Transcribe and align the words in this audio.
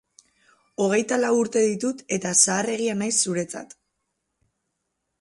Hogeita 0.85 1.19
lau 1.19 1.31
urte 1.41 1.63
ditut 1.67 2.03
eta 2.19 2.33
zaharregia 2.47 2.99
naiz 3.05 3.13
zuretzat. 3.27 3.81